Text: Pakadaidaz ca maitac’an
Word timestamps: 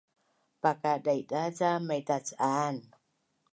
Pakadaidaz 0.61 1.51
ca 1.59 1.71
maitac’an 1.87 2.75